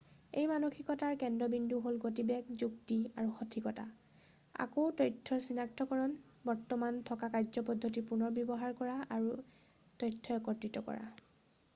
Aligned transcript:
এই 0.41 0.45
মানসিকতাৰ 0.51 1.15
কেন্দ্ৰবিন্দু 1.23 1.81
হ'ল 1.87 1.99
গতিবেগ 2.05 2.47
যুক্তি 2.61 2.97
আৰু 3.23 3.33
সঠিকতা 3.41 3.83
আকৌ 4.65 4.85
তথ্যৰ 5.03 5.43
চিনাক্তকৰণ 5.49 6.17
বৰ্তমান 6.51 6.97
থকা 7.11 7.31
কাৰ্যপদ্ধতিৰ 7.37 8.09
পুনৰব্যৱহাৰ 8.13 8.77
কৰা 8.83 8.97
আৰু 9.19 9.37
তথ্য 10.05 10.41
একত্ৰিত 10.43 10.87
কৰা 10.91 11.07